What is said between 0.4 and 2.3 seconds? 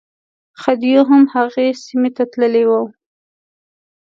خدیو هم هغې سیمې ته